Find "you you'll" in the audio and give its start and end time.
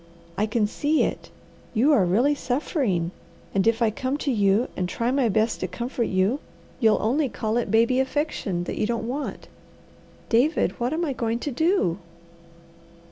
6.05-6.97